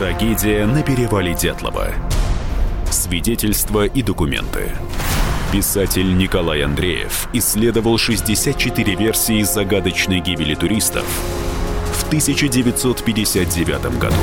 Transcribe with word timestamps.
Трагедия 0.00 0.64
на 0.64 0.82
перевале 0.82 1.34
Дятлова. 1.34 1.88
Свидетельства 2.90 3.84
и 3.84 4.02
документы. 4.02 4.72
Писатель 5.52 6.16
Николай 6.16 6.62
Андреев 6.62 7.28
исследовал 7.34 7.98
64 7.98 8.94
версии 8.94 9.42
загадочной 9.42 10.20
гибели 10.20 10.54
туристов 10.54 11.04
в 11.92 12.06
1959 12.06 13.98
году. 13.98 14.16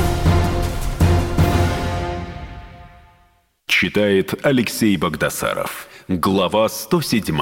Читает 3.67 4.33
Алексей 4.43 4.97
Богдасаров. 4.97 5.87
Глава 6.07 6.69
107. 6.69 7.39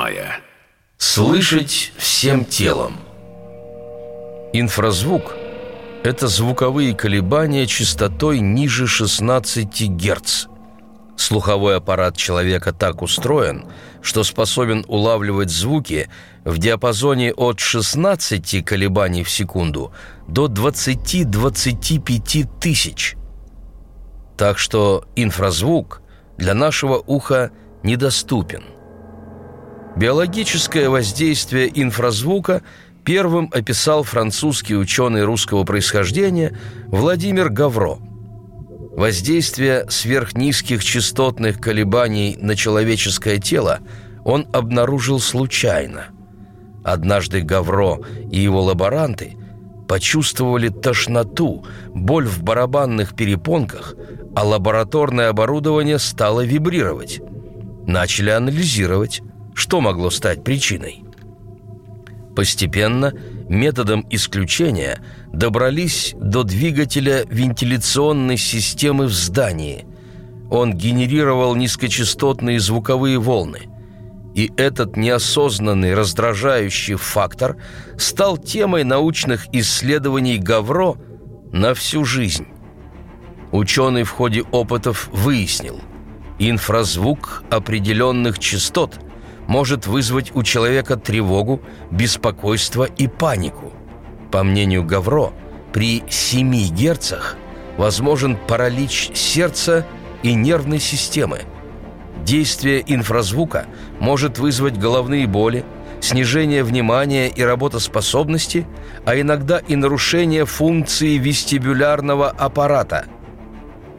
Слышать 0.97 1.93
всем 1.95 2.43
телом. 2.43 2.97
Инфразвук– 4.51 5.35
это 6.05 6.27
звуковые 6.27 6.95
колебания 6.95 7.65
частотой 7.65 8.39
ниже 8.39 8.87
16 8.87 9.91
Гц– 9.91 10.47
Слуховой 11.17 11.77
аппарат 11.77 12.17
человека 12.17 12.73
так 12.73 13.01
устроен, 13.01 13.65
что 14.01 14.23
способен 14.23 14.83
улавливать 14.87 15.49
звуки 15.49 16.09
в 16.43 16.57
диапазоне 16.57 17.31
от 17.33 17.59
16 17.59 18.65
колебаний 18.65 19.23
в 19.23 19.29
секунду 19.29 19.93
до 20.27 20.47
20-25 20.47 22.49
тысяч. 22.59 23.15
Так 24.37 24.59
что 24.59 25.05
инфразвук 25.15 26.01
для 26.37 26.53
нашего 26.53 26.97
уха 26.97 27.51
недоступен. 27.81 28.65
Биологическое 29.95 30.89
воздействие 30.89 31.71
инфразвука 31.81 32.61
первым 33.05 33.49
описал 33.53 34.03
французский 34.03 34.75
ученый 34.75 35.23
русского 35.23 35.63
происхождения 35.63 36.57
Владимир 36.87 37.49
Гавро– 37.49 37.99
Воздействие 38.95 39.85
сверхнизких 39.89 40.81
частотных 40.81 41.59
колебаний 41.59 42.37
на 42.39 42.55
человеческое 42.55 43.39
тело 43.39 43.79
он 44.23 44.47
обнаружил 44.53 45.19
случайно. 45.19 46.05
Однажды 46.81 47.41
Гавро 47.41 47.99
и 48.31 48.39
его 48.39 48.63
лаборанты 48.63 49.35
почувствовали 49.89 50.69
тошноту, 50.69 51.65
боль 51.93 52.25
в 52.25 52.41
барабанных 52.41 53.17
перепонках, 53.17 53.95
а 54.33 54.45
лабораторное 54.45 55.27
оборудование 55.27 55.99
стало 55.99 56.45
вибрировать. 56.45 57.19
Начали 57.85 58.29
анализировать, 58.29 59.21
что 59.53 59.81
могло 59.81 60.09
стать 60.09 60.45
причиной. 60.45 61.03
Постепенно, 62.35 63.13
методом 63.47 64.05
исключения, 64.09 64.99
добрались 65.31 66.13
до 66.19 66.43
двигателя 66.43 67.23
вентиляционной 67.29 68.37
системы 68.37 69.05
в 69.05 69.13
здании. 69.13 69.85
Он 70.51 70.73
генерировал 70.73 71.55
низкочастотные 71.55 72.59
звуковые 72.59 73.19
волны. 73.19 73.61
И 74.35 74.51
этот 74.57 74.97
неосознанный 74.97 75.93
раздражающий 75.93 76.95
фактор 76.95 77.55
стал 77.97 78.37
темой 78.37 78.83
научных 78.83 79.47
исследований 79.53 80.37
Гавро 80.37 80.97
на 81.53 81.73
всю 81.73 82.03
жизнь. 82.03 82.47
Ученый 83.53 84.03
в 84.03 84.09
ходе 84.09 84.41
опытов 84.51 85.07
выяснил, 85.13 85.79
инфразвук 86.37 87.43
определенных 87.49 88.39
частот– 88.39 88.99
может 89.47 89.87
вызвать 89.87 90.31
у 90.35 90.43
человека 90.43 90.97
тревогу, 90.97 91.61
беспокойство 91.91 92.83
и 92.83 93.07
панику. 93.07 93.73
По 94.31 94.43
мнению 94.43 94.83
Гавро, 94.83 95.31
при 95.73 96.03
7 96.09 96.51
герцах 96.69 97.37
возможен 97.77 98.37
паралич 98.47 99.11
сердца 99.13 99.85
и 100.23 100.33
нервной 100.33 100.79
системы. 100.79 101.41
Действие 102.23 102.83
инфразвука 102.87 103.65
может 103.99 104.39
вызвать 104.39 104.79
головные 104.79 105.27
боли, 105.27 105.63
снижение 105.99 106.63
внимания 106.63 107.27
и 107.27 107.43
работоспособности, 107.43 108.65
а 109.05 109.19
иногда 109.19 109.59
и 109.59 109.75
нарушение 109.75 110.45
функции 110.45 111.17
вестибулярного 111.17 112.29
аппарата. 112.29 113.05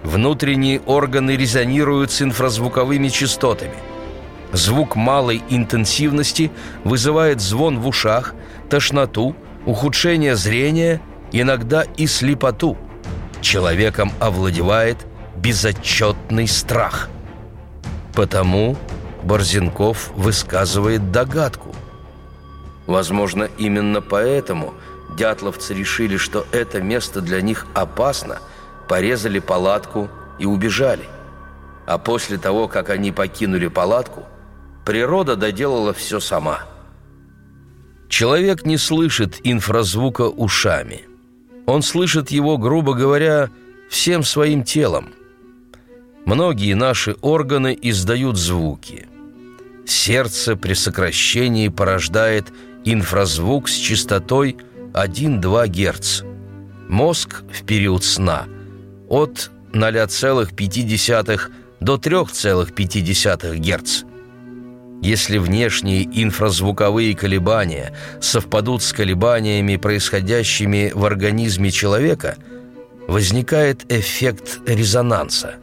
Внутренние 0.03 0.81
органы 0.81 1.37
резонируют 1.37 2.11
с 2.11 2.23
инфразвуковыми 2.23 3.09
частотами– 3.09 3.75
Звук 4.53 4.95
малой 4.97 5.43
интенсивности 5.49 6.51
вызывает 6.84 7.41
звон 7.41 7.81
в 7.81 7.89
ушах, 7.89 8.34
тошноту, 8.71 9.34
ухудшение 9.65 10.37
зрения, 10.37 11.01
иногда 11.33 11.83
и 11.97 12.07
слепоту. 12.07 12.77
Человеком 13.41 14.12
овладевает 14.21 14.99
безотчетный 15.37 16.49
страх. 16.49 17.09
Потому 18.15 18.77
Борзенков 19.23 20.11
высказывает 20.15 21.11
догадку. 21.11 21.75
Возможно, 22.87 23.49
именно 23.59 24.01
поэтому 24.01 24.75
дятловцы 25.19 25.75
решили, 25.75 26.17
что 26.17 26.47
это 26.53 26.81
место 26.81 27.21
для 27.21 27.41
них 27.41 27.67
опасно, 27.75 28.39
порезали 28.89 29.41
палатку 29.41 30.09
и 30.39 30.47
убежали. 30.47 31.05
А 31.84 31.99
после 31.99 32.39
того, 32.39 32.69
как 32.69 32.91
они 32.91 33.11
покинули 33.11 33.67
палатку– 33.67 34.23
Природа 34.87 35.35
доделала 35.35 35.93
все 35.93 36.21
сама. 36.21 36.61
Человек 38.09 38.65
не 38.65 38.77
слышит 38.77 39.41
инфразвука 39.43 40.29
ушами. 40.29 41.01
Он 41.67 41.83
слышит 41.83 42.31
его, 42.31 42.57
грубо 42.57 42.95
говоря, 42.95 43.51
всем 43.91 44.23
своим 44.23 44.63
телом. 44.63 45.09
Многие 46.25 46.75
наши 46.75 47.17
органы 47.21 47.77
издают 47.83 48.37
звуки. 48.37 49.09
Сердце 49.85 50.55
при 50.55 50.75
сокращении 50.75 51.67
порождает 51.67 52.53
инфразвук 52.85 53.69
с 53.69 53.75
частотой 53.75 54.57
1-2 54.93 55.67
Гц. 55.67 56.23
Мозг 56.89 57.43
в 57.53 57.65
период 57.65 58.05
сна 58.05 58.47
от 59.09 59.51
0,5 59.73 61.41
до 61.81 61.97
3,5 61.97 63.57
Гц. 63.59 64.16
Если 65.03 65.39
внешние 65.39 66.05
инфразвуковые 66.05 67.15
колебания 67.15 67.93
совпадут 68.21 68.83
с 68.83 68.93
колебаниями, 68.93 69.77
происходящими 69.77 70.91
в 70.95 71.05
организме 71.05 71.71
человека, 71.71 72.37
возникает 73.07 73.91
эффект 73.93 74.61
резонанса. 74.67 75.57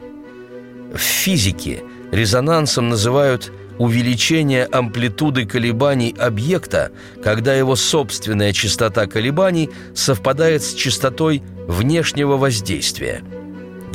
В 0.94 0.99
физике 0.99 1.83
резонансом 2.11 2.89
называют 2.89 3.51
увеличение 3.79 4.66
амплитуды 4.66 5.45
колебаний 5.45 6.15
объекта, 6.17 6.91
когда 7.23 7.55
его 7.55 7.75
собственная 7.75 8.53
частота 8.53 9.07
колебаний 9.07 9.71
совпадает 9.95 10.61
с 10.61 10.73
частотой 10.75 11.41
внешнего 11.67 12.38
воздействия. 12.38 13.23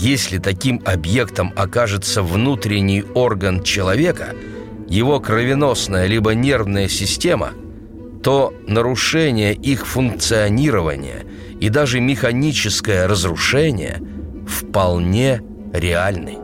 Если 0.00 0.38
таким 0.38 0.82
объектом 0.84 1.52
окажется 1.56 2.22
внутренний 2.22 3.04
орган 3.14 3.62
человека– 3.62 4.34
его 4.88 5.20
кровеносная 5.20 6.06
либо 6.06 6.34
нервная 6.34 6.88
система, 6.88 7.52
то 8.22 8.52
нарушение 8.66 9.54
их 9.54 9.86
функционирования 9.86 11.24
и 11.60 11.68
даже 11.68 12.00
механическое 12.00 13.06
разрушение 13.06 14.00
вполне 14.46 15.42
реальны. 15.72 16.38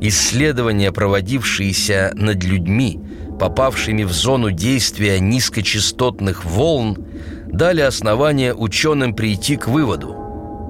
Исследования, 0.00 0.92
проводившиеся 0.92 2.12
над 2.14 2.44
людьми, 2.44 3.00
попавшими 3.40 4.04
в 4.04 4.12
зону 4.12 4.50
действия 4.50 5.18
низкочастотных 5.18 6.44
волн, 6.44 7.04
дали 7.46 7.80
основание 7.80 8.54
ученым 8.54 9.14
прийти 9.14 9.56
к 9.56 9.66
выводу. 9.66 10.14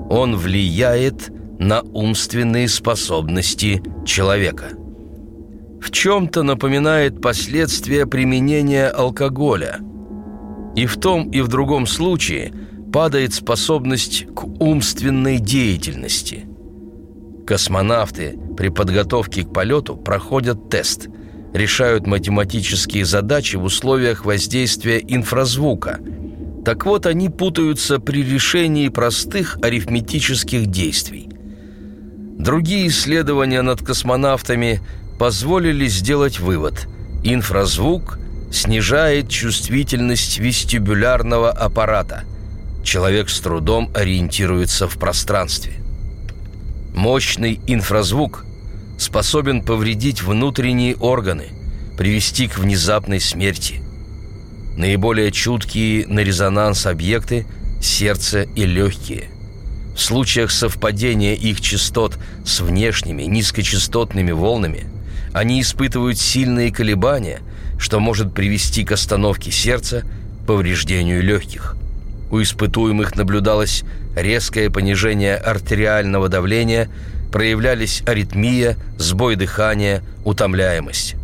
Он 0.08 0.36
влияет 0.36 1.30
на 1.58 1.82
умственные 1.82 2.68
способности 2.68 3.82
человека– 4.06 4.68
в 5.80 5.90
чем-то 5.90 6.42
напоминает 6.42 7.20
последствия 7.20 8.06
применения 8.06 8.88
алкоголя. 8.88 9.78
И 10.74 10.86
в 10.86 10.96
том, 10.96 11.30
и 11.30 11.40
в 11.40 11.48
другом 11.48 11.86
случае 11.86 12.52
падает 12.92 13.34
способность 13.34 14.26
к 14.34 14.44
умственной 14.60 15.38
деятельности. 15.38 16.46
Космонавты 17.46 18.38
при 18.56 18.68
подготовке 18.68 19.44
к 19.44 19.52
полету 19.52 19.96
проходят 19.96 20.68
тест, 20.68 21.08
решают 21.54 22.06
математические 22.06 23.04
задачи 23.04 23.56
в 23.56 23.64
условиях 23.64 24.24
воздействия 24.24 25.02
инфразвука. 25.06 25.98
Так 26.64 26.84
вот, 26.84 27.06
они 27.06 27.30
путаются 27.30 27.98
при 27.98 28.22
решении 28.22 28.88
простых 28.88 29.58
арифметических 29.62 30.66
действий. 30.66 31.28
Другие 32.38 32.88
исследования 32.88 33.62
над 33.62 33.82
космонавтами 33.82 34.80
позволили 35.18 35.86
сделать 35.86 36.38
вывод– 36.38 36.86
инфразвук 37.22 38.18
снижает 38.50 39.28
чувствительность 39.28 40.38
вестибулярного 40.38 41.50
аппарата. 41.50 42.24
Человек 42.84 43.28
с 43.28 43.40
трудом 43.40 43.90
ориентируется 43.94 44.88
в 44.88 44.98
пространстве. 44.98 45.74
Мощный 46.94 47.60
инфразвук 47.66 48.44
способен 48.98 49.62
повредить 49.62 50.22
внутренние 50.22 50.96
органы, 50.96 51.48
привести 51.96 52.48
к 52.48 52.58
внезапной 52.58 53.20
смерти. 53.20 53.82
Наиболее 54.76 55.30
чуткие 55.32 56.06
на 56.06 56.20
резонанс 56.20 56.86
объекты– 56.86 57.46
сердце 57.82 58.42
и 58.42 58.64
легкие. 58.64 59.28
В 59.94 60.00
случаях 60.00 60.50
совпадения 60.52 61.34
их 61.34 61.60
частот 61.60 62.16
с 62.44 62.60
внешними 62.60 63.24
низкочастотными 63.24 64.30
волнами 64.30 64.86
они 65.32 65.60
испытывают 65.60 66.18
сильные 66.18 66.72
колебания, 66.72 67.40
что 67.78 68.00
может 68.00 68.34
привести 68.34 68.84
к 68.84 68.92
остановке 68.92 69.50
сердца, 69.50 70.04
повреждению 70.46 71.22
легких. 71.22 71.76
У 72.30 72.42
испытуемых 72.42 73.16
наблюдалось 73.16 73.84
резкое 74.16 74.70
понижение 74.70 75.36
артериального 75.36 76.28
давления, 76.28 76.88
проявлялись 77.32 78.02
аритмия, 78.06 78.76
сбой 78.96 79.36
дыхания, 79.36 80.02
утомляемость. 80.24 81.16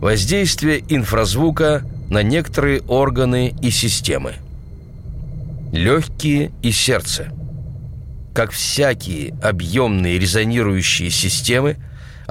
Воздействие 0.00 0.82
инфразвука 0.88 1.84
на 2.10 2.22
некоторые 2.22 2.82
органы 2.82 3.54
и 3.62 3.70
системы. 3.70 4.34
Легкие 5.72 6.50
и 6.62 6.72
сердце. 6.72 7.32
Как 8.34 8.50
всякие 8.50 9.34
объемные 9.42 10.18
резонирующие 10.18 11.10
системы, 11.10 11.76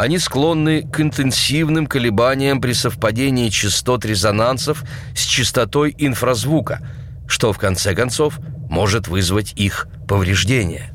они 0.02 0.18
склонны 0.18 0.82
к 0.82 1.00
интенсивным 1.00 1.86
колебаниям 1.86 2.60
при 2.60 2.74
совпадении 2.74 3.50
частот 3.50 4.04
резонансов 4.04 4.84
с 5.16 5.24
частотой 5.24 5.94
инфразвука, 5.96 6.82
что 7.28 7.54
в 7.54 7.60
конце 7.60 7.94
концов 7.94 8.40
может 8.68 9.08
вызвать 9.08 9.54
их 9.56 9.88
повреждение. 10.08 10.92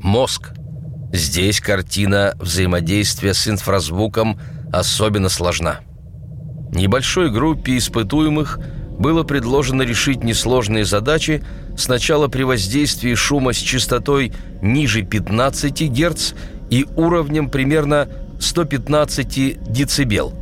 Мозг. 0.00 0.54
Здесь 1.12 1.60
картина 1.60 2.34
взаимодействия 2.40 3.32
с 3.32 3.46
инфразвуком 3.46 4.40
особенно 4.72 5.28
сложна. 5.28 5.78
Небольшой 6.72 7.30
группе 7.30 7.76
испытуемых 7.78 8.58
было 8.98 9.22
предложено 9.22 9.82
решить 9.82 10.24
несложные 10.24 10.84
задачи 10.84 11.44
сначала 11.76 12.26
при 12.26 12.42
воздействии 12.42 13.14
шума 13.14 13.52
с 13.52 13.58
частотой 13.58 14.32
ниже 14.60 15.02
15 15.02 15.92
Гц 15.92 16.32
и 16.70 16.84
уровнем 16.96 17.50
примерно 17.50 18.08
115 18.38 19.58
дБ. 19.62 20.32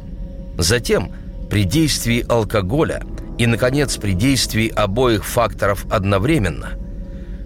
Затем 0.58 1.12
при 1.50 1.64
действии 1.64 2.24
алкоголя 2.28 3.02
и, 3.38 3.46
наконец, 3.46 3.96
при 3.96 4.12
действии 4.12 4.68
обоих 4.68 5.24
факторов 5.24 5.86
одновременно 5.90 6.70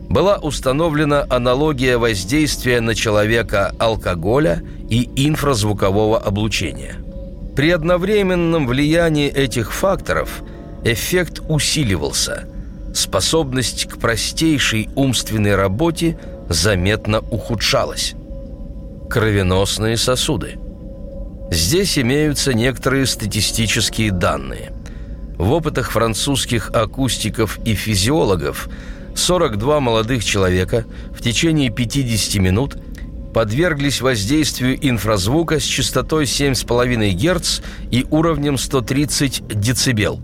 была 0.08 0.38
установлена 0.38 1.25
аналогия 1.29 1.97
воздействия 1.97 2.81
на 2.81 2.94
человека 2.94 3.73
алкоголя 3.79 4.62
и 4.88 5.08
инфразвукового 5.14 6.19
облучения. 6.19 6.96
При 7.55 7.70
одновременном 7.70 8.67
влиянии 8.67 9.29
этих 9.29 9.73
факторов 9.73 10.43
эффект 10.85 11.41
усиливался, 11.49 12.49
способность 12.94 13.87
к 13.87 13.99
простейшей 13.99 14.88
умственной 14.96 15.55
работе 15.55 16.19
заметно 16.49 17.20
ухудшалась 17.20 18.14
кровеносные 19.10 19.96
сосуды. 19.96 20.58
Здесь 21.50 21.98
имеются 21.98 22.54
некоторые 22.54 23.06
статистические 23.06 24.12
данные. 24.12 24.72
В 25.36 25.52
опытах 25.52 25.90
французских 25.90 26.70
акустиков 26.70 27.58
и 27.64 27.74
физиологов 27.74 28.68
42 29.16 29.80
молодых 29.80 30.24
человека 30.24 30.84
в 31.12 31.22
течение 31.22 31.70
50 31.70 32.40
минут 32.40 32.76
подверглись 33.34 34.00
воздействию 34.00 34.78
инфразвука 34.80 35.58
с 35.58 35.64
частотой 35.64 36.24
7,5 36.24 37.10
Гц 37.12 37.60
и 37.90 38.06
уровнем 38.10 38.58
130 38.58 39.42
дБ. 39.48 40.20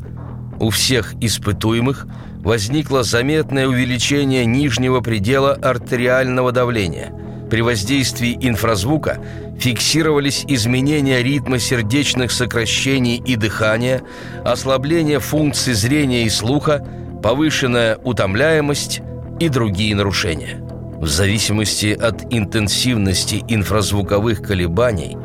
У 0.61 0.71
всех 0.71 1.15
испытуемых 1.21 2.07
возникло 2.39 3.03
заметное 3.03 3.67
увеличение 3.67 4.47
нижнего 4.47 5.01
предела 5.01 5.55
артериального 5.55 6.53
давления– 6.53 7.13
при 7.51 7.61
воздействии 7.61 8.37
инфразвука 8.41 9.19
фиксировались 9.59 10.45
изменения 10.49 11.23
ритма 11.23 11.59
сердечных 11.59 12.33
сокращений 12.33 13.17
и 13.17 13.37
дыхания, 13.37 14.03
ослабление 14.45 15.21
функций 15.21 15.75
зрения 15.75 16.25
и 16.25 16.29
слуха, 16.29 16.87
повышенная 17.23 17.99
утомляемость 18.03 19.01
и 19.41 19.49
другие 19.49 19.95
нарушения. 19.95 20.61
В 21.01 21.07
зависимости 21.07 21.89
от 21.89 22.33
интенсивности 22.33 23.45
инфразвуковых 23.49 24.43
колебаний 24.43 25.17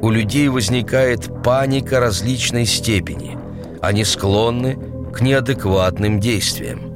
у 0.00 0.10
людей 0.10 0.48
возникает 0.48 1.42
паника 1.42 2.00
различной 2.00 2.64
степени. 2.64 3.36
Они 3.82 4.04
склонны 4.04 4.78
к 5.12 5.20
неадекватным 5.20 6.20
действиям. 6.20 6.92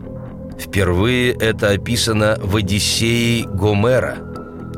Впервые 0.59 1.33
это 1.33 1.71
описано 1.71 2.39
в 2.43 2.57
«Одиссее 2.57 3.47
Гомера», 3.47 4.30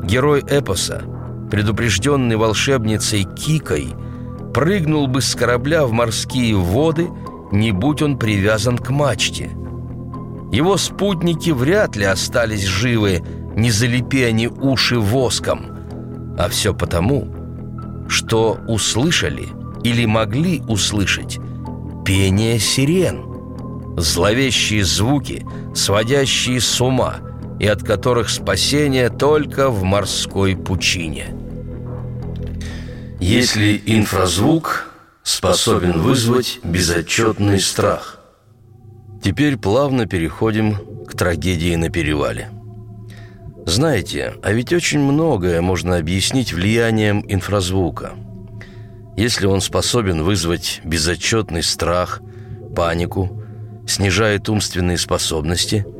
Герой 0.03 0.43
эпоса, 0.45 1.01
предупрежденный 1.49 2.35
волшебницей 2.35 3.23
Кикой, 3.23 3.93
прыгнул 4.53 5.07
бы 5.07 5.21
с 5.21 5.33
корабля 5.33 5.85
в 5.85 5.93
морские 5.93 6.55
воды, 6.55 7.07
не 7.51 7.71
будь 7.71 8.01
он 8.01 8.19
привязан 8.19 8.77
к 8.77 8.89
мачте. 8.89 9.51
Его 10.51 10.77
спутники 10.77 11.51
вряд 11.51 11.95
ли 11.95 12.03
остались 12.03 12.65
живы, 12.65 13.23
не 13.55 13.71
залепи 13.71 14.23
они 14.23 14.47
уши 14.47 14.99
воском. 14.99 15.67
А 16.37 16.49
все 16.49 16.73
потому, 16.73 18.05
что 18.09 18.59
услышали 18.67 19.47
или 19.83 20.05
могли 20.05 20.61
услышать 20.67 21.39
пение 22.05 22.59
сирен. 22.59 23.23
Зловещие 23.95 24.83
звуки, 24.83 25.45
сводящие 25.73 26.59
с 26.59 26.81
ума– 26.81 27.15
и 27.59 27.67
от 27.67 27.83
которых 27.83 28.29
спасение 28.29 29.09
только 29.09 29.69
в 29.69 29.83
морской 29.83 30.55
пучине. 30.55 31.35
Если 33.19 33.81
инфразвук 33.85 34.89
способен 35.23 36.01
вызвать 36.01 36.59
безотчетный 36.63 37.59
страх. 37.59 38.19
Теперь 39.23 39.57
плавно 39.57 40.05
переходим 40.05 41.05
к 41.07 41.15
трагедии 41.15 41.75
на 41.75 41.89
перевале. 41.89 42.49
Знаете, 43.65 44.33
а 44.43 44.51
ведь 44.51 44.73
очень 44.73 44.99
многое 44.99 45.61
можно 45.61 45.95
объяснить 45.95 46.51
влиянием 46.51 47.23
инфразвука. 47.25 48.11
Если 49.15 49.45
он 49.45 49.61
способен 49.61 50.23
вызвать 50.23 50.81
безотчетный 50.83 51.63
страх, 51.63 52.21
панику, 52.75 53.41
снижает 53.87 54.49
умственные 54.49 54.97
способности– 54.97 55.85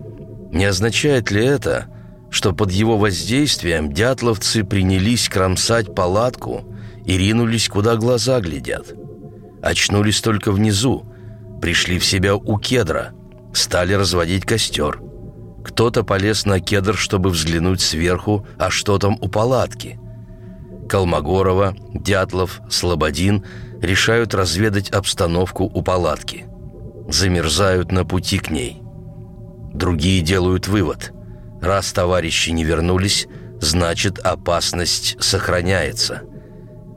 не 0.54 0.66
означает 0.66 1.32
ли 1.32 1.44
это, 1.44 1.88
что 2.30 2.54
под 2.54 2.72
его 2.72 2.98
воздействием 2.98 3.92
дятловцы 3.92 4.64
принялись 4.64 5.28
кромсать 5.28 5.94
палатку 5.96 6.64
и 7.06 7.18
ринулись, 7.18 7.68
куда 7.68 7.96
глаза 7.96 8.40
глядят? 8.40 8.94
Очнулись 9.64 10.22
только 10.22 10.52
внизу, 10.52 11.06
пришли 11.60 11.98
в 11.98 12.06
себя 12.06 12.36
у 12.36 12.60
кедра, 12.60 13.14
стали 13.54 13.94
разводить 13.94 14.46
костер. 14.46 15.02
Кто-то 15.64 16.04
полез 16.04 16.46
на 16.46 16.60
кедр, 16.60 16.96
чтобы 16.96 17.32
взглянуть 17.32 17.82
сверху, 17.82 18.46
а 18.60 18.70
что 18.70 19.00
там 19.00 19.18
у 19.22 19.30
палатки. 19.30 20.00
Колмогорова, 20.88 21.76
Дятлов, 21.94 22.62
Слободин 22.70 23.44
решают 23.82 24.36
разведать 24.36 24.92
обстановку 24.92 25.64
у 25.64 25.82
палатки. 25.82 26.46
Замерзают 27.08 27.92
на 27.92 28.06
пути 28.06 28.38
к 28.38 28.52
ней. 28.52 28.83
Другие 29.74 30.22
делают 30.22 30.68
вывод. 30.68 31.12
Раз 31.62 31.92
товарищи 31.94 32.52
не 32.52 32.64
вернулись, 32.64 33.28
значит 33.60 34.20
опасность 34.20 35.16
сохраняется. 35.20 36.22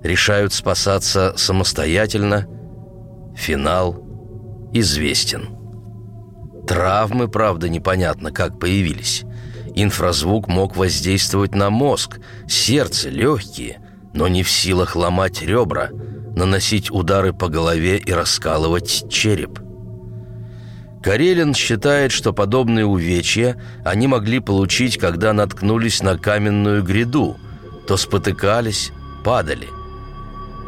Решают 0.02 0.52
спасаться 0.52 1.35
самостоятельно. 1.37 2.47
Финал 3.35 4.02
известен. 4.73 5.56
Травмы, 6.66 7.28
правда, 7.28 7.68
непонятно, 7.68 8.33
как 8.33 8.59
появились. 8.59 9.25
Инфразвук 9.75 10.49
мог 10.49 10.76
воздействовать 10.76 11.54
на 11.54 11.71
мозг, 11.71 12.18
сердце, 12.49 13.09
легкие, 13.09 13.80
но 14.14 14.26
не 14.26 14.42
в 14.42 14.50
силах 14.50 14.97
ломать 14.97 15.42
ребра, 15.42 15.90
наносить 16.35 16.90
удары 16.90 17.33
по 17.33 17.49
голове 17.49 17.99
и 17.99 18.12
раскалывать 18.12 19.04
череп. 19.11 19.61
Карелин 21.06 21.54
считает, 21.54 22.10
что 22.10 22.32
подобные 22.32 22.84
увечья 22.84 23.56
они 23.84 24.08
могли 24.08 24.40
получить, 24.40 24.98
когда 24.98 25.32
наткнулись 25.32 26.02
на 26.02 26.18
каменную 26.18 26.82
гряду, 26.82 27.38
то 27.86 27.96
спотыкались, 27.96 28.90
падали. 29.22 29.68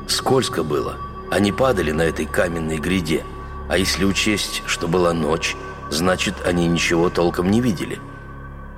Скользко 0.07 0.63
было, 0.63 0.95
они 1.29 1.51
падали 1.51 1.91
на 1.91 2.03
этой 2.03 2.25
каменной 2.25 2.79
гряде, 2.79 3.25
а 3.69 3.79
если 3.79 4.05
учесть, 4.05 4.63
что 4.67 4.87
была 4.87 5.13
ночь, 5.13 5.57
значит, 5.91 6.37
они 6.47 6.69
ничего 6.69 7.11
толком 7.11 7.51
не 7.51 7.61
видели. 7.61 7.99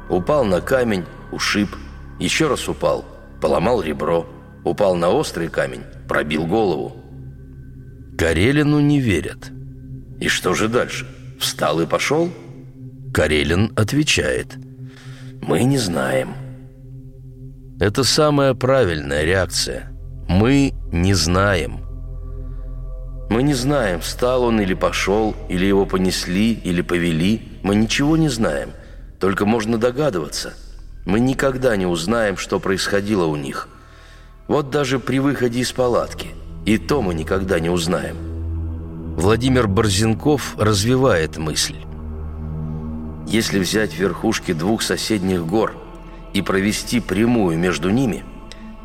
Упал 0.09 0.47
на 0.47 0.63
камень, 0.63 1.05
ушиб 1.31 1.69
Еще 2.19 2.49
раз 2.49 2.71
упал, 2.71 3.05
поломал 3.39 3.83
ребро, 3.83 4.27
упал 4.65 4.97
на 4.97 5.11
острый 5.11 5.49
камень, 5.49 5.85
пробил 6.09 6.47
голову. 6.47 6.97
Карелину 8.17 8.81
не 8.81 8.99
верят. 8.99 9.51
И 10.21 10.29
что 10.29 10.55
же 10.55 10.67
дальше? 10.67 11.07
Встал 11.41 11.81
и 11.81 11.87
пошел? 11.87 12.31
Карелин 13.15 13.73
отвечает. 13.75 14.57
Мы 15.41 15.65
не 15.65 15.79
знаем. 15.79 16.35
Это 17.81 18.05
самая 18.05 18.53
правильная 18.53 19.25
реакция. 19.25 19.91
Мы 20.29 20.75
не 20.93 21.15
знаем. 21.15 21.81
Мы 23.31 23.43
не 23.43 23.55
знаем, 23.55 24.01
встал 24.01 24.43
он 24.43 24.61
или 24.61 24.75
пошел, 24.75 25.35
или 25.49 25.65
его 25.65 25.87
понесли, 25.87 26.53
или 26.53 26.83
повели. 26.83 27.49
Мы 27.63 27.75
ничего 27.75 28.19
не 28.19 28.29
знаем. 28.29 28.73
Только 29.19 29.47
можно 29.47 29.79
догадываться. 29.79 30.53
Мы 31.07 31.21
никогда 31.21 31.75
не 31.77 31.87
узнаем, 31.87 32.37
что 32.37 32.61
происходило 32.61 33.25
у 33.25 33.37
них. 33.37 33.69
Вот 34.47 34.71
даже 34.71 34.99
при 34.99 35.21
выходе 35.21 35.61
из 35.61 35.73
палатки. 35.73 36.29
И 36.67 36.77
то 36.77 37.01
мы 37.01 37.15
никогда 37.15 37.61
не 37.61 37.71
узнаем. 37.71 38.30
Владимир 39.21 39.69
Борзенков 39.69 40.55
развивает 40.57 41.37
мысль. 41.37 41.77
Если 43.27 43.59
взять 43.59 43.95
верхушки 43.95 44.55
двух 44.55 44.81
соседних 44.81 45.45
гор 45.45 45.75
и 46.33 46.41
провести 46.41 47.01
прямую 47.01 47.59
между 47.59 47.91
ними, 47.91 48.25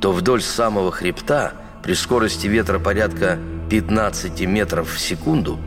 то 0.01 0.11
вдоль 0.11 0.41
самого 0.41 0.91
хребта 0.91 1.53
при 1.81 1.93
скорости 1.93 2.47
ветра 2.47 2.79
порядка 2.79 3.39
15 3.69 4.41
метров 4.41 4.93
в 4.93 4.99
секунду 4.99 5.57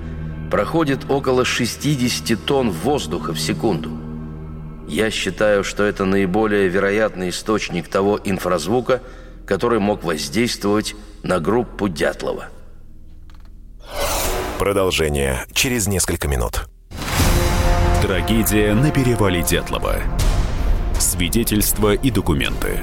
проходит 0.50 1.10
около 1.10 1.46
60 1.46 2.38
тонн 2.44 2.70
воздуха 2.70 3.32
в 3.32 3.40
секунду. 3.40 3.90
Я 4.86 5.10
считаю, 5.10 5.64
что 5.64 5.82
это 5.82 6.04
наиболее 6.04 6.68
вероятный 6.68 7.30
источник 7.30 7.88
того 7.88 8.20
инфразвука, 8.22 9.00
который 9.46 9.78
мог 9.78 10.04
воздействовать 10.04 10.94
на 11.22 11.40
группу 11.40 11.88
Дятлова. 11.88 12.50
Продолжение 14.58 15.46
через 15.52 15.86
несколько 15.86 16.26
минут. 16.26 16.68
Трагедия 18.02 18.74
на 18.74 18.90
перевале 18.90 19.40
Дятлова. 19.40 19.98
Свидетельства 20.98 21.94
и 21.94 22.10
документы. 22.10 22.80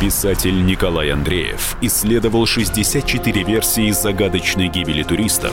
Писатель 0.00 0.66
Николай 0.66 1.10
Андреев 1.12 1.76
исследовал 1.80 2.46
64 2.46 3.44
версии 3.44 3.92
загадочной 3.92 4.66
гибели 4.66 5.04
туристов 5.04 5.52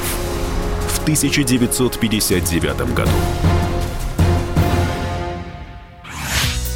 в 0.90 1.04
1959 1.04 2.96
году. 2.96 3.12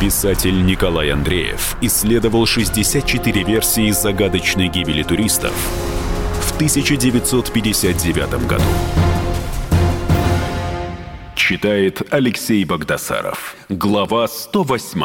Писатель 0.00 0.64
Николай 0.64 1.10
Андреев 1.10 1.76
исследовал 1.82 2.46
64 2.46 3.42
версии 3.42 3.90
загадочной 3.90 4.68
гибели 4.68 5.02
туристов 5.02 5.52
в 6.40 6.54
1959 6.54 8.46
году. 8.46 8.64
Читает 11.34 12.00
Алексей 12.10 12.64
Богдасаров. 12.64 13.54
Глава 13.68 14.26
108. 14.26 15.02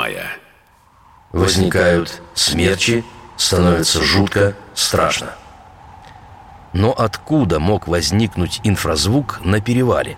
Возникают 1.34 2.22
смерчи, 2.34 3.04
становится 3.36 4.02
жутко, 4.02 4.56
страшно. 4.76 5.36
Но 6.72 6.94
откуда 6.94 7.60
мог 7.60 7.90
возникнуть 7.90 8.62
инфразвук 8.64 9.42
на 9.44 9.60
перевале? 9.60 10.16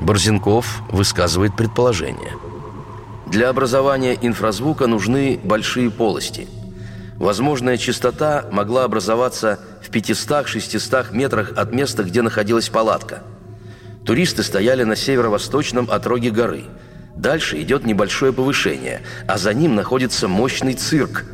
Борзенков 0.00 0.80
высказывает 0.88 1.54
предположение– 1.54 2.32
для 3.34 3.48
образования 3.48 4.16
инфразвука 4.22 4.86
нужны 4.86 5.40
большие 5.42 5.90
полости. 5.90 6.46
Возможная 7.16 7.76
частота 7.78 8.44
могла 8.52 8.84
образоваться 8.84 9.58
в 9.82 9.90
500-600 9.90 11.12
метрах 11.12 11.52
от 11.56 11.72
места, 11.72 12.04
где 12.04 12.22
находилась 12.22 12.68
палатка. 12.68 13.24
Туристы 14.06 14.44
стояли 14.44 14.84
на 14.84 14.94
северо-восточном 14.94 15.90
отроге 15.90 16.30
горы. 16.30 16.66
Дальше 17.16 17.60
идет 17.60 17.84
небольшое 17.84 18.32
повышение, 18.32 19.02
а 19.26 19.36
за 19.36 19.52
ним 19.52 19.74
находится 19.74 20.28
мощный 20.28 20.74
цирк. 20.74 21.24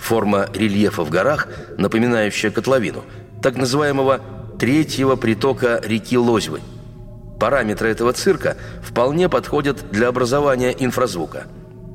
Форма 0.00 0.48
рельефа 0.54 1.04
в 1.04 1.10
горах, 1.10 1.48
напоминающая 1.76 2.50
котловину, 2.50 3.04
так 3.42 3.58
называемого 3.58 4.22
третьего 4.58 5.16
притока 5.16 5.82
реки 5.84 6.16
Лозьвы– 6.16 6.60
Параметры 7.42 7.90
этого 7.90 8.12
цирка 8.12 8.56
вполне 8.84 9.28
подходят 9.28 9.90
для 9.90 10.06
образования 10.06 10.70
инфразвука. 10.70 11.48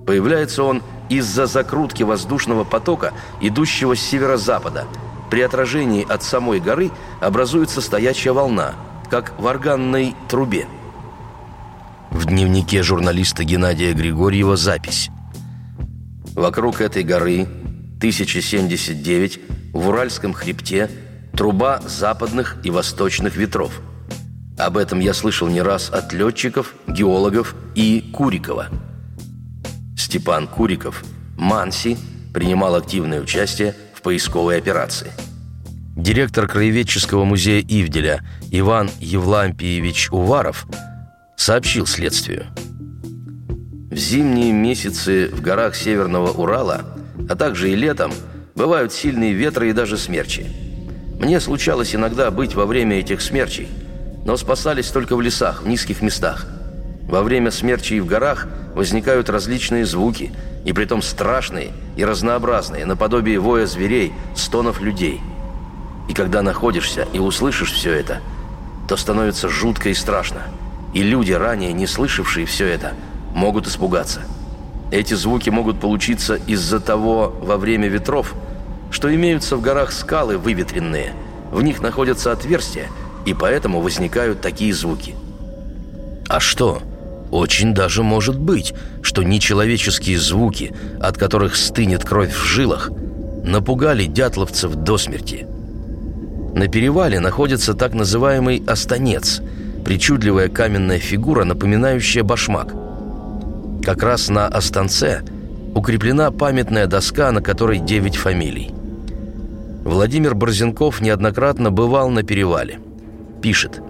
Появляется 0.06 0.62
он 0.62 0.84
из-за 1.08 1.46
закрутки 1.46 2.04
воздушного 2.04 2.66
потока, 2.66 3.14
идущего 3.40 3.96
с 3.96 4.02
северо-запада. 4.02 4.84
При 5.32 5.40
отражении 5.40 6.06
от 6.06 6.22
самой 6.22 6.60
горы 6.60 6.92
образуется 7.22 7.80
стоячая 7.80 8.34
волна, 8.34 8.74
как 9.10 9.40
в 9.40 9.48
органной 9.48 10.16
трубе. 10.28 10.68
В 12.12 12.26
дневнике 12.26 12.84
журналиста 12.84 13.46
Геннадия 13.46 13.94
Григорьева 13.94 14.58
запись. 14.58 15.10
Вокруг 16.36 16.82
этой 16.82 17.04
горы 17.04 17.44
1079 18.00 19.40
в 19.72 19.88
Уральском 19.88 20.34
хребте 20.34 20.92
труба 21.32 21.80
западных 21.86 22.58
и 22.66 22.70
восточных 22.70 23.38
ветров– 23.38 23.72
об 24.58 24.78
этом 24.78 25.00
я 25.00 25.14
слышал 25.14 25.48
не 25.48 25.62
раз 25.62 25.90
от 25.90 26.12
летчиков, 26.14 26.74
геологов 26.88 27.56
и 27.76 28.10
Курикова. 28.12 28.68
Степан 29.96 30.48
Куриков, 30.48 31.04
Манси, 31.38 31.98
принимал 32.34 32.76
активное 32.76 33.22
участие 33.22 33.76
в 33.94 34.02
поисковой 34.02 34.58
операции. 34.58 35.12
Директор 35.96 36.48
Краеведческого 36.48 37.24
музея 37.24 37.64
Ивделя 37.68 38.22
Иван 38.52 38.90
Евлампиевич 39.00 40.10
Уваров 40.12 40.66
сообщил 41.36 41.86
следствию. 41.86 42.46
В 43.92 43.96
зимние 43.96 44.52
месяцы 44.54 45.30
в 45.32 45.42
горах 45.42 45.76
Северного 45.76 46.32
Урала, 46.32 46.82
а 47.30 47.36
также 47.36 47.72
и 47.72 47.76
летом, 47.76 48.12
бывают 48.56 48.94
сильные 48.94 49.34
ветры 49.34 49.70
и 49.70 49.74
даже 49.74 49.98
смерчи. 49.98 50.46
Мне 51.20 51.40
случалось 51.40 51.96
иногда 51.96 52.30
быть 52.32 52.54
во 52.54 52.66
время 52.66 53.00
этих 53.00 53.22
смерчей– 53.22 53.68
но 54.28 54.36
спасались 54.36 54.90
только 54.90 55.16
в 55.16 55.22
лесах, 55.22 55.64
в 55.64 55.68
низких 55.70 56.02
местах. 56.02 56.46
Во 57.08 57.24
время 57.24 57.50
смерчей 57.50 58.02
в 58.02 58.06
горах 58.06 58.46
возникают 58.76 59.30
различные 59.30 59.86
звуки, 59.86 60.34
и 60.66 60.74
притом 60.74 61.02
страшные 61.02 61.72
и 61.96 62.04
разнообразные, 62.04 62.86
наподобие 62.86 63.40
воя 63.40 63.66
зверей, 63.66 64.12
стонов 64.36 64.82
людей. 64.82 65.22
И 66.10 66.14
когда 66.14 66.42
находишься 66.42 67.08
и 67.14 67.20
услышишь 67.20 67.72
все 67.72 67.94
это, 67.94 68.20
то 68.90 68.98
становится 68.98 69.48
жутко 69.48 69.88
и 69.90 69.94
страшно. 69.94 70.42
И 70.94 71.04
люди, 71.04 71.32
ранее 71.32 71.72
не 71.72 71.88
слышавшие 71.88 72.46
все 72.46 72.68
это, 72.68 72.96
могут 73.34 73.66
испугаться. 73.66 74.24
Эти 74.92 75.14
звуки 75.14 75.50
могут 75.50 75.80
получиться 75.80 76.36
из-за 76.36 76.82
того 76.82 77.34
во 77.42 77.56
время 77.56 77.88
ветров, 77.88 78.34
что 78.92 79.14
имеются 79.14 79.56
в 79.56 79.62
горах 79.62 79.94
скалы 79.94 80.38
выветренные. 80.38 81.14
В 81.50 81.62
них 81.64 81.82
находятся 81.82 82.34
отверстия– 82.34 82.90
и 83.28 83.34
поэтому 83.34 83.82
возникают 83.82 84.40
такие 84.40 84.74
звуки. 84.74 85.14
А 86.30 86.40
что? 86.40 86.82
Очень 87.30 87.74
даже 87.74 88.02
может 88.02 88.40
быть, 88.40 88.74
что 89.02 89.22
нечеловеческие 89.22 90.18
звуки, 90.18 90.74
от 91.02 91.18
которых 91.18 91.58
стынет 91.58 92.06
кровь 92.06 92.34
в 92.34 92.42
жилах, 92.46 92.90
напугали 93.44 94.06
дятловцев 94.06 94.76
до 94.76 94.98
смерти. 94.98 95.46
На 96.54 96.70
перевале 96.70 97.20
находится 97.20 97.74
так 97.74 97.94
называемый 97.94 98.64
останец, 98.66 99.42
причудливая 99.84 100.48
каменная 100.48 101.00
фигура, 101.00 101.44
напоминающая 101.44 102.24
башмак. 102.24 102.74
Как 103.84 104.04
раз 104.04 104.30
на 104.30 104.48
останце 104.48 105.22
укреплена 105.76 106.32
памятная 106.32 106.88
доска, 106.88 107.34
на 107.34 107.42
которой 107.42 107.80
девять 107.80 108.16
фамилий. 108.16 108.72
Владимир 109.84 110.34
Борзенков 110.34 111.02
неоднократно 111.02 111.72
бывал 111.72 112.10
на 112.10 112.24
перевале– 112.24 112.80
Пишет. 113.42 113.82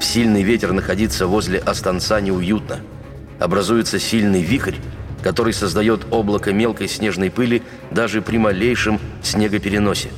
В 0.00 0.04
сильный 0.04 0.42
ветер 0.42 0.72
находиться 0.72 1.26
возле 1.26 1.58
останца 1.58 2.20
неуютно. 2.20 2.80
Образуется 3.38 3.98
сильный 3.98 4.42
вихрь, 4.42 4.76
который 5.22 5.52
создает 5.52 6.06
облако 6.10 6.52
мелкой 6.52 6.88
снежной 6.88 7.30
пыли 7.30 7.62
даже 7.90 8.22
при 8.22 8.38
малейшем 8.38 9.00
снегопереносе. 9.22 10.10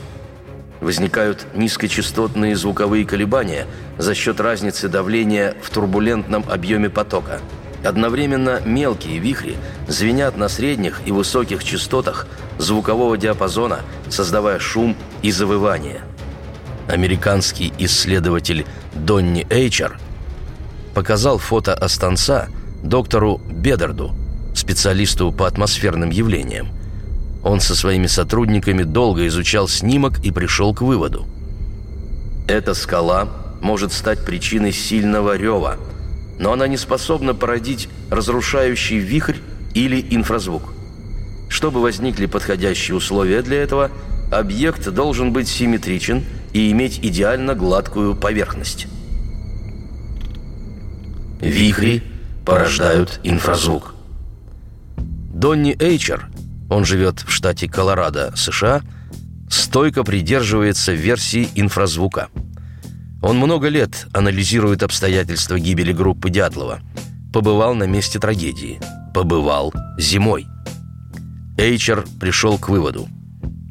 возникают 0.80 1.46
низкочастотные 1.54 2.54
звуковые 2.54 3.06
колебания 3.06 3.66
за 3.98 4.14
счет 4.14 4.40
разницы 4.40 4.88
давления 4.88 5.54
в 5.62 5.70
турбулентном 5.70 6.44
объеме 6.48 6.90
потока. 6.90 7.40
Одновременно 7.82 8.60
мелкие 8.64 9.18
вихри 9.18 9.56
звенят 9.88 10.36
на 10.36 10.48
средних 10.48 11.00
и 11.06 11.12
высоких 11.12 11.64
частотах 11.64 12.26
звукового 12.58 13.16
диапазона, 13.16 13.80
создавая 14.08 14.58
шум 14.58 14.96
и 15.22 15.30
завывание. 15.30 16.02
Американский 16.88 17.72
исследователь 17.78 18.64
Донни 18.94 19.46
Эйчер 19.50 19.98
показал 20.94 21.38
фото 21.38 21.74
Останца 21.74 22.48
доктору 22.82 23.40
Бедерду, 23.50 24.14
специалисту 24.54 25.32
по 25.32 25.46
атмосферным 25.46 26.10
явлениям. 26.10 26.68
Он 27.42 27.60
со 27.60 27.74
своими 27.74 28.06
сотрудниками 28.06 28.84
долго 28.84 29.26
изучал 29.26 29.68
снимок 29.68 30.24
и 30.24 30.30
пришел 30.30 30.74
к 30.74 30.80
выводу. 30.80 31.26
Эта 32.46 32.74
скала 32.74 33.28
может 33.60 33.92
стать 33.92 34.24
причиной 34.24 34.72
сильного 34.72 35.36
рева, 35.36 35.76
но 36.38 36.52
она 36.52 36.68
не 36.68 36.76
способна 36.76 37.34
породить 37.34 37.88
разрушающий 38.10 38.98
вихрь 38.98 39.36
или 39.74 40.04
инфразвук. 40.10 40.72
Чтобы 41.48 41.80
возникли 41.80 42.26
подходящие 42.26 42.96
условия 42.96 43.42
для 43.42 43.62
этого, 43.62 43.90
объект 44.30 44.88
должен 44.88 45.32
быть 45.32 45.48
симметричен 45.48 46.24
и 46.56 46.72
иметь 46.72 47.00
идеально 47.02 47.54
гладкую 47.54 48.16
поверхность. 48.16 48.86
Вихри 51.38 52.02
порождают 52.46 53.20
инфразвук. 53.24 53.94
Донни 54.96 55.76
Эйчер 55.78 56.30
он 56.70 56.86
живет 56.86 57.20
в 57.20 57.30
штате 57.30 57.68
Колорадо, 57.68 58.32
США, 58.34 58.80
стойко 59.50 60.02
придерживается 60.02 60.92
версии 60.92 61.50
инфразвука. 61.54 62.30
Он 63.20 63.36
много 63.36 63.68
лет 63.68 64.06
анализирует 64.14 64.82
обстоятельства 64.82 65.58
гибели 65.58 65.92
группы 65.92 66.30
Дятлова. 66.30 66.80
Побывал 67.34 67.74
на 67.74 67.84
месте 67.84 68.18
трагедии. 68.18 68.80
Побывал 69.12 69.74
зимой. 69.98 70.46
Эйчер 71.58 72.06
пришел 72.18 72.56
к 72.56 72.70
выводу. 72.70 73.08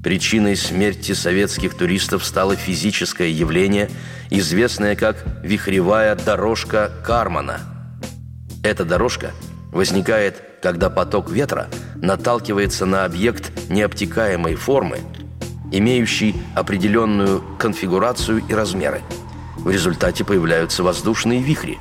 Причиной 0.06 0.56
смерти 0.56 1.14
советских 1.14 1.74
туристов 1.74 2.24
стало 2.24 2.56
физическое 2.56 3.32
явление, 3.32 3.90
известное 4.30 4.96
как 4.96 5.26
«вихревая 5.42 6.16
дорожка 6.16 6.92
Кармана». 7.04 7.62
Эта 8.64 8.86
дорожка 8.86 9.32
возникает 9.72 10.44
когда 10.62 10.92
поток 10.92 11.32
ветра 11.32 11.70
наталкивается 11.96 12.86
на 12.86 13.06
объект 13.06 13.52
необтекаемой 13.68 14.54
формы, 14.54 15.00
имеющий 15.72 16.36
определенную 16.54 17.44
конфигурацию 17.58 18.44
и 18.48 18.54
размеры. 18.54 19.02
В 19.58 19.72
результате 19.72 20.24
появляются 20.24 20.84
воздушные 20.84 21.42
вихри. 21.42 21.80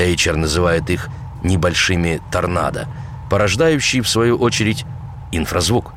Эйчер 0.00 0.34
называет 0.34 0.90
их 0.90 1.08
небольшими 1.44 2.20
торнадо, 2.32 2.88
порождающие, 3.30 4.02
в 4.02 4.08
свою 4.08 4.38
очередь, 4.38 4.84
инфразвук. 5.30 5.92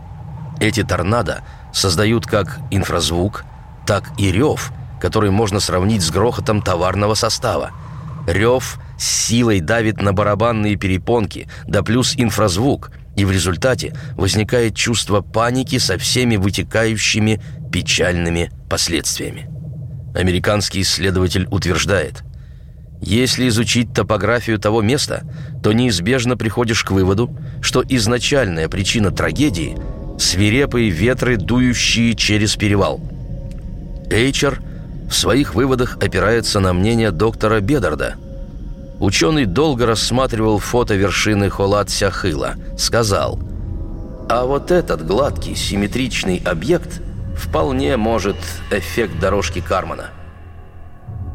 Эти 0.60 0.84
торнадо 0.84 1.44
создают 1.74 2.26
как 2.26 2.60
инфразвук, 2.72 3.44
так 3.86 4.12
и 4.18 4.32
рев, 4.32 4.72
который 5.02 5.32
можно 5.32 5.60
сравнить 5.60 6.02
с 6.02 6.10
грохотом 6.10 6.62
товарного 6.62 7.14
состава. 7.14 7.72
Рев 8.28 8.80
с 8.98 9.28
силой 9.28 9.60
давит 9.60 10.02
на 10.02 10.14
барабанные 10.14 10.78
перепонки, 10.78 11.48
да 11.68 11.84
плюс 11.84 12.16
инфразвук, 12.18 12.92
и 13.16 13.26
в 13.26 13.32
результате 13.32 13.96
возникает 14.16 14.76
чувство 14.76 15.22
паники 15.22 15.78
со 15.78 15.98
всеми 15.98 16.38
вытекающими 16.38 17.42
печальными 17.72 18.52
последствиями. 18.70 19.50
Американский 20.16 20.82
исследователь 20.82 21.48
утверждает, 21.52 22.24
если 23.02 23.50
изучить 23.50 23.94
топографию 23.94 24.58
того 24.58 24.82
места, 24.82 25.24
то 25.62 25.74
неизбежно 25.74 26.38
приходишь 26.38 26.84
к 26.84 26.92
выводу, 26.92 27.38
что 27.62 27.84
изначальная 27.88 28.70
причина 28.70 29.12
трагедии– 29.12 29.78
свирепые 30.18 30.90
ветры, 30.90 31.38
дующие 31.38 32.16
через 32.16 32.56
перевал. 32.56 33.00
Эйчер 34.10 34.62
в 35.10 35.14
своих 35.14 35.56
выводах 35.56 35.98
опирается 36.02 36.60
на 36.60 36.74
мнение 36.74 37.12
доктора 37.12 37.60
Бедарда– 37.60 38.16
Ученый 39.00 39.46
долго 39.46 39.86
рассматривал 39.86 40.60
фото 40.60 40.96
вершины 40.96 41.50
Холат-Сяхыла. 41.50 42.56
Сказал, 42.78 43.40
«А 44.30 44.46
вот 44.46 44.72
этот 44.72 45.06
гладкий, 45.06 45.56
симметричный 45.56 46.42
объект 46.46 47.02
вполне 47.36 47.98
может 47.98 48.38
эффект 48.72 49.20
дорожки 49.20 49.60
Кармана». 49.60 50.12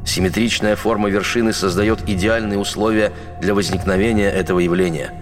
Симметричная 0.07 0.75
форма 0.75 1.11
вершины 1.11 1.53
создает 1.53 2.09
идеальные 2.09 2.59
условия 2.59 3.13
для 3.43 3.55
возникновения 3.55 4.31
этого 4.31 4.61
явления. 4.61 5.13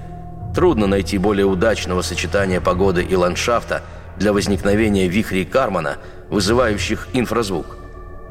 Трудно 0.55 0.87
найти 0.87 1.19
более 1.19 1.47
удачного 1.47 2.03
сочетания 2.03 2.61
погоды 2.61 3.03
и 3.03 3.15
ландшафта 3.15 3.83
для 4.19 4.33
возникновения 4.33 5.09
вихрей 5.09 5.45
Кармана, 5.45 5.99
вызывающих 6.31 7.09
инфразвук. 7.13 7.77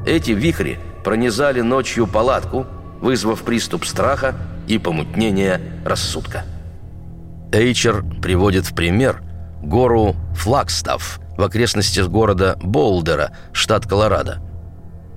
Эти 0.06 0.32
вихри 0.32 0.78
пронизали 1.04 1.60
ночью 1.60 2.06
палатку– 2.06 2.66
вызвав 3.00 3.42
приступ 3.42 3.84
страха 3.84 4.34
и 4.66 4.78
помутнение 4.78 5.60
рассудка. 5.84 6.44
Эйчер 7.52 8.04
приводит 8.20 8.66
в 8.66 8.74
пример 8.74 9.22
гору 9.62 10.14
Флагстав 10.34 11.20
в 11.36 11.42
окрестностях 11.42 12.08
города 12.08 12.56
Болдера, 12.62 13.30
штат 13.52 13.86
Колорадо. 13.86 14.40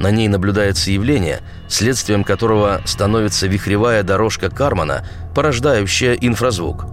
На 0.02 0.10
ней 0.10 0.28
наблюдается 0.28 0.90
явление, 0.90 1.42
следствием 1.68 2.24
которого 2.24 2.82
становится 2.86 3.46
вихревая 3.46 4.02
дорожка 4.02 4.50
Кармана, 4.50 5.06
порождающая 5.36 6.16
инфразвук. 6.16 6.86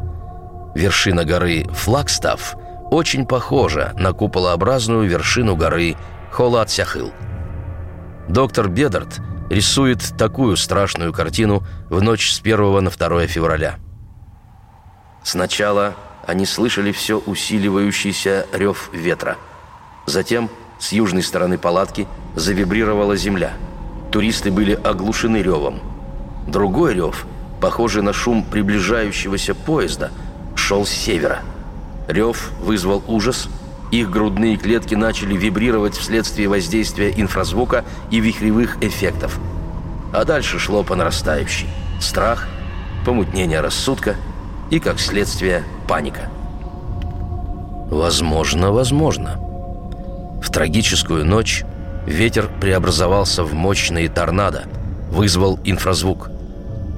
Вершина 0.74 1.24
горы 1.24 1.64
Флагстав 1.72 2.54
очень 2.90 3.24
похожа 3.24 3.94
на 3.96 4.12
куполообразную 4.12 5.08
вершину 5.08 5.56
горы 5.56 5.96
Холат-Сяхыл. 6.30 7.10
Доктор 8.28 8.68
Бедарт 8.68 9.20
рисует 9.48 10.00
такую 10.18 10.58
страшную 10.58 11.14
картину 11.14 11.62
в 11.88 12.02
ночь 12.02 12.30
с 12.30 12.40
1 12.42 12.84
на 12.84 12.90
2 12.90 13.26
февраля. 13.26 13.76
Сначала 15.22 15.94
они 16.26 16.44
слышали 16.44 16.92
все 16.92 17.16
усиливающийся 17.16 18.46
рев 18.52 18.90
ветра. 18.92 19.38
Затем 20.04 20.50
с 20.78 20.92
южной 20.92 21.22
стороны 21.22 21.58
палатки 21.58 22.06
завибрировала 22.34 23.16
земля. 23.16 23.52
Туристы 24.10 24.50
были 24.50 24.72
оглушены 24.72 25.38
ревом. 25.38 25.80
Другой 26.46 26.94
рев, 26.94 27.26
похожий 27.60 28.02
на 28.02 28.12
шум 28.12 28.44
приближающегося 28.44 29.54
поезда, 29.54 30.10
шел 30.54 30.86
с 30.86 30.90
севера. 30.90 31.40
Рев 32.08 32.50
вызвал 32.62 33.02
ужас– 33.06 33.48
их 33.90 34.10
грудные 34.10 34.56
клетки 34.56 34.94
начали 34.94 35.34
вибрировать 35.34 35.96
вследствие 35.96 36.48
воздействия 36.48 37.10
инфразвука 37.16 37.84
и 38.10 38.20
вихревых 38.20 38.82
эффектов. 38.82 39.38
А 40.12 40.24
дальше 40.24 40.58
шло 40.58 40.82
по 40.82 40.94
нарастающей. 40.94 41.68
Страх, 42.00 42.48
помутнение 43.06 43.60
рассудка 43.60 44.16
и, 44.70 44.78
как 44.78 45.00
следствие, 45.00 45.64
паника. 45.86 46.30
Возможно, 47.90 48.72
возможно. 48.72 49.40
В 50.42 50.50
трагическую 50.50 51.24
ночь 51.24 51.64
ветер 52.06 52.48
преобразовался 52.60 53.44
в 53.44 53.54
мощные 53.54 54.08
торнадо, 54.08 54.64
вызвал 55.10 55.58
инфразвук. 55.64 56.30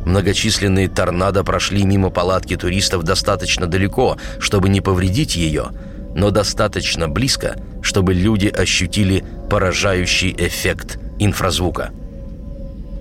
Многочисленные 0.04 0.88
торнадо 0.88 1.44
прошли 1.44 1.84
мимо 1.84 2.10
палатки 2.10 2.56
туристов 2.56 3.02
достаточно 3.02 3.66
далеко, 3.66 4.16
чтобы 4.38 4.68
не 4.68 4.80
повредить 4.80 5.36
ее– 5.36 5.70
но 6.14 6.30
достаточно 6.30 7.08
близко, 7.08 7.56
чтобы 7.82 8.14
люди 8.14 8.48
ощутили 8.48 9.24
поражающий 9.48 10.34
эффект 10.36 10.98
инфразвука. 11.18 11.90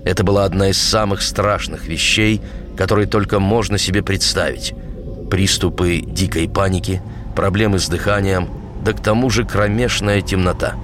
Это 0.04 0.24
была 0.24 0.44
одна 0.44 0.70
из 0.70 0.78
самых 0.78 1.22
страшных 1.22 1.86
вещей, 1.86 2.40
которые 2.76 3.06
только 3.06 3.38
можно 3.38 3.78
себе 3.78 4.02
представить. 4.02 4.74
Приступы 5.30 6.00
дикой 6.00 6.48
паники, 6.48 7.02
проблемы 7.36 7.78
с 7.78 7.88
дыханием, 7.88 8.48
да 8.80 8.92
к 8.92 9.00
тому 9.00 9.30
же 9.30 9.44
кромешная 9.44 10.22
темнота. 10.22 10.74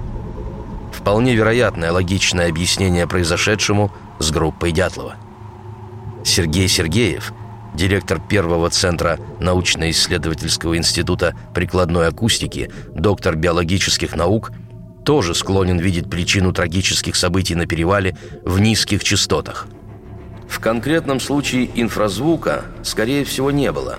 Вполне 0.92 1.34
вероятное 1.34 1.92
логичное 1.92 2.48
объяснение 2.48 3.06
произошедшему 3.06 3.92
с 4.18 4.30
группой 4.30 4.72
Дятлова. 4.72 5.16
Сергей 6.24 6.68
Сергеев– 6.68 7.32
директор 7.76 8.20
первого 8.20 8.70
центра 8.70 9.18
научно-исследовательского 9.38 10.76
института 10.76 11.36
прикладной 11.54 12.08
акустики, 12.08 12.70
доктор 12.92 13.36
биологических 13.36 14.16
наук, 14.16 14.50
тоже 15.04 15.34
склонен 15.34 15.78
видеть 15.78 16.10
причину 16.10 16.52
трагических 16.52 17.14
событий 17.14 17.54
на 17.54 17.66
перевале 17.66 18.16
в 18.42 18.58
низких 18.58 19.04
частотах. 19.04 19.68
В 20.48 20.58
конкретном 20.58 21.20
случае 21.20 21.70
инфразвука, 21.74 22.64
скорее 22.82 23.24
всего, 23.24 23.50
не 23.50 23.70
было, 23.70 23.98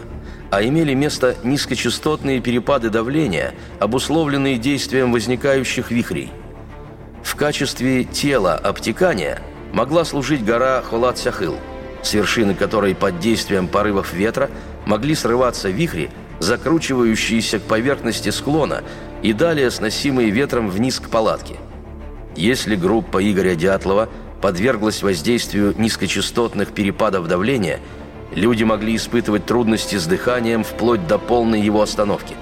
а 0.50 0.64
имели 0.64 0.94
место 0.94 1.36
низкочастотные 1.44 2.42
перепады 2.42 2.90
давления, 2.90 3.54
обусловленные 3.80 4.58
действием 4.58 5.12
возникающих 5.12 5.92
вихрей– 5.92 6.32
качестве 7.38 8.04
тела 8.04 8.56
обтекания 8.56 9.40
могла 9.72 10.04
служить 10.04 10.44
гора 10.44 10.82
Холат-Сяхыл, 10.82 11.56
с 12.02 12.14
вершины 12.14 12.56
которой 12.56 12.96
под 12.96 13.20
действием 13.20 13.68
порывов 13.68 14.12
ветра 14.12 14.50
могли 14.86 15.16
срываться 15.16 15.70
вихри, 15.70 16.10
закручивающиеся 16.40 17.60
к 17.60 17.64
поверхности 17.64 18.30
склона 18.30 18.84
и 19.22 19.34
далее 19.34 19.72
сносимые 19.72 20.30
ветром 20.32 20.70
вниз 20.70 21.00
к 21.00 21.10
палатке. 21.10 21.56
Если 22.36 22.76
группа 22.76 23.20
Игоря 23.24 23.56
Дятлова 23.56 24.10
подверглась 24.42 25.02
воздействию 25.02 25.74
низкочастотных 25.78 26.70
перепадов 26.70 27.28
давления, 27.28 27.80
люди 28.34 28.64
могли 28.64 28.96
испытывать 28.96 29.46
трудности 29.46 29.96
с 29.96 30.06
дыханием 30.06 30.64
вплоть 30.64 31.08
до 31.08 31.18
полной 31.18 31.62
его 31.62 31.82
остановки. 31.82 32.36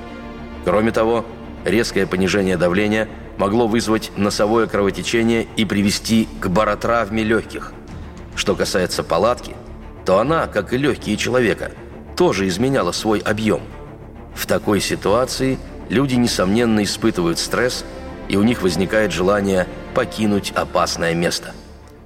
Кроме 0.64 0.92
того, 0.92 1.26
резкое 1.64 2.08
понижение 2.08 2.58
давления 2.58 3.08
могло 3.38 3.68
вызвать 3.68 4.12
носовое 4.18 4.68
кровотечение 4.68 5.48
и 5.58 5.66
привести 5.66 6.28
к 6.40 6.48
баротравме 6.48 7.24
легких. 7.24 7.74
Что 8.36 8.56
касается 8.56 9.04
палатки, 9.04 9.56
то 10.06 10.20
она, 10.20 10.48
как 10.48 10.74
и 10.74 10.78
легкие 10.78 11.18
человека, 11.18 11.72
тоже 12.16 12.48
изменяла 12.48 12.92
свой 12.92 13.20
объем. 13.20 13.62
В 14.34 14.46
такой 14.46 14.80
ситуации 14.80 15.58
люди, 15.90 16.16
несомненно, 16.16 16.84
испытывают 16.84 17.40
стресс, 17.40 17.86
и 18.28 18.38
у 18.38 18.44
них 18.44 18.62
возникает 18.62 19.12
желание 19.12 19.68
покинуть 19.94 20.52
опасное 20.52 21.14
место. 21.14 21.54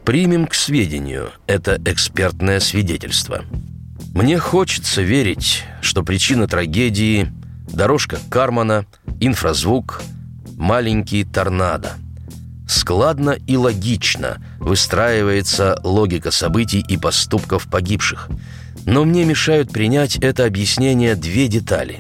Примем 0.06 0.48
к 0.48 0.54
сведению 0.54 1.32
это 1.48 1.80
экспертное 1.86 2.60
свидетельство. 2.60 3.44
Мне 4.14 4.40
хочется 4.40 5.02
верить, 5.02 5.64
что 5.82 6.04
причина 6.04 6.48
трагедии– 6.48 7.32
дорожка 7.74 8.20
Кармана, 8.30 8.86
инфразвук, 9.20 10.02
маленький 10.58 11.24
торнадо. 11.24 11.94
Складно 12.68 13.32
и 13.48 13.58
логично 13.58 14.38
выстраивается 14.60 15.80
логика 15.84 16.32
событий 16.32 16.84
и 16.88 16.98
поступков 16.98 17.68
погибших. 17.68 18.30
Но 18.86 19.06
мне 19.06 19.26
мешают 19.26 19.72
принять 19.72 20.18
это 20.18 20.46
объяснение 20.46 21.16
две 21.16 21.48
детали. 21.48 22.00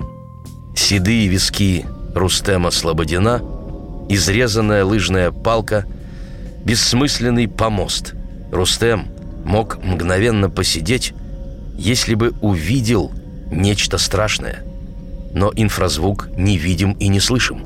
Седые 0.75 1.27
виски 1.27 1.85
Рустема 2.13 2.71
Слободина, 2.71 3.41
изрезанная 4.09 4.85
лыжная 4.85 5.31
палка, 5.31 5.85
бессмысленный 6.69 7.47
помост. 7.47 8.13
Рустем 8.51 9.07
мог 9.43 9.83
мгновенно 9.83 10.51
посидеть, 10.51 11.13
если 11.75 12.13
бы 12.13 12.35
увидел 12.41 13.11
нечто 13.51 13.97
страшное. 13.97 14.63
Но 15.33 15.51
инфразвук 15.55 16.29
не 16.37 16.59
видим 16.59 16.91
и 16.91 17.07
не 17.07 17.19
слышим. 17.19 17.65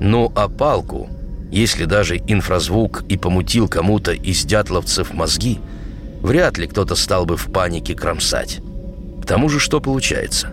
Ну 0.00 0.32
а 0.34 0.48
палку, 0.48 1.08
если 1.52 1.84
даже 1.84 2.16
инфразвук 2.16 3.04
и 3.08 3.16
помутил 3.16 3.68
кому-то 3.68 4.10
из 4.10 4.44
дятловцев 4.44 5.14
мозги, 5.14 5.60
вряд 6.22 6.58
ли 6.58 6.66
кто-то 6.66 6.96
стал 6.96 7.24
бы 7.24 7.36
в 7.36 7.52
панике 7.52 7.94
кромсать. 7.94 8.58
К 9.22 9.26
тому 9.26 9.48
же 9.48 9.60
что 9.60 9.80
получается? 9.80 10.52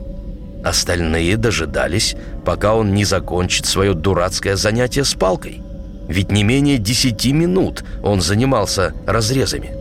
Остальные 0.63 1.37
дожидались, 1.37 2.15
пока 2.45 2.75
он 2.75 2.93
не 2.93 3.05
закончит 3.05 3.65
свое 3.65 3.95
дурацкое 3.95 4.55
занятие 4.55 5.03
с 5.03 5.15
палкой. 5.15 5.63
Ведь 6.13 6.31
не 6.31 6.43
менее 6.43 6.77
десяти 6.77 7.33
минут 7.33 7.83
он 8.03 8.21
занимался 8.21 8.93
разрезами. 9.07 9.71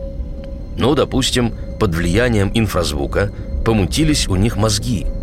Ну, 0.77 0.95
допустим, 0.95 1.53
под 1.79 1.93
влиянием 1.93 2.49
инфразвука 2.55 3.31
помутились 3.63 4.27
у 4.27 4.35
них 4.35 4.55
мозги– 4.57 5.05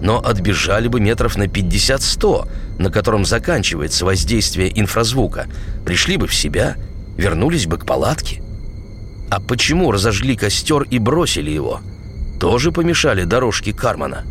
но 0.00 0.24
отбежали 0.24 0.88
бы 0.88 1.00
метров 1.00 1.36
на 1.36 1.44
50-100, 1.44 2.48
на 2.78 2.90
котором 2.90 3.24
заканчивается 3.24 4.04
воздействие 4.04 4.70
инфразвука, 4.80 5.48
пришли 5.84 6.16
бы 6.16 6.28
в 6.28 6.34
себя, 6.34 6.76
вернулись 7.16 7.66
бы 7.66 7.78
к 7.78 7.84
палатке. 7.84 8.40
А 9.28 9.40
почему 9.40 9.90
разожгли 9.90 10.36
костер 10.36 10.82
и 10.82 10.98
бросили 10.98 11.50
его? 11.50 11.80
Тоже 12.40 12.70
помешали 12.70 13.24
дорожке 13.24 13.72
Кармана. 13.72 14.24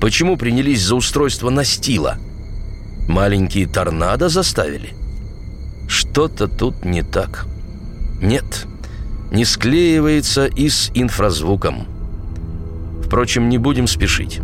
Почему 0.00 0.38
принялись 0.38 0.82
за 0.82 0.94
устройство 0.94 1.50
настила? 1.50 2.16
Маленькие 3.06 3.66
торнадо 3.66 4.30
заставили? 4.30 4.94
Что-то 5.90 6.46
тут 6.46 6.84
не 6.84 7.02
так. 7.02 7.46
Нет, 8.22 8.66
не 9.32 9.44
склеивается 9.44 10.46
и 10.46 10.68
с 10.68 10.92
инфразвуком. 10.94 11.88
Впрочем, 13.04 13.48
не 13.48 13.58
будем 13.58 13.88
спешить. 13.88 14.38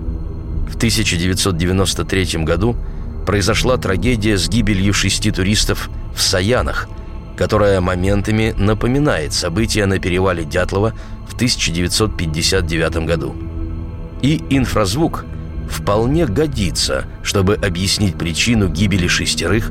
В 0.69 0.75
1993 0.75 2.43
году 2.43 2.75
произошла 3.27 3.77
трагедия 3.77 4.37
с 4.37 4.49
гибелью 4.49 4.93
шести 4.93 5.31
туристов 5.31 5.89
в 6.17 6.21
Саянах, 6.21 6.89
которая 7.37 7.81
моментами 7.81 8.53
напоминает 8.59 9.33
события 9.33 9.87
на 9.87 10.01
перевале 10.01 10.45
Дятлова 10.45 10.95
в 11.29 11.35
1959 11.37 13.07
году. 13.07 13.37
И 14.21 14.43
инфразвук 14.51 15.25
вполне 15.71 16.27
годится, 16.27 17.05
чтобы 17.23 17.55
объяснить 17.55 18.19
причину 18.19 18.69
гибели 18.69 19.07
шестерых 19.07 19.71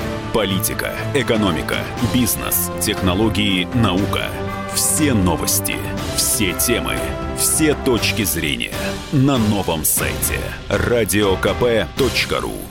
Политика, 0.33 0.93
экономика, 1.13 1.79
бизнес, 2.13 2.71
технологии, 2.81 3.67
наука– 3.75 4.29
все 4.73 5.13
новости, 5.13 5.75
все 6.15 6.53
темы, 6.53 6.95
все 7.37 7.73
точки 7.73 8.23
зрения 8.23 8.73
на 9.11 9.37
новом 9.37 9.83
сайте 9.83 10.39
радиокп.ру 10.69 12.70